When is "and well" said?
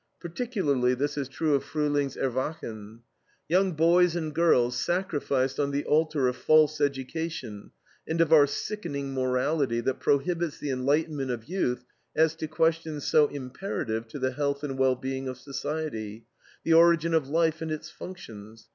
14.63-14.95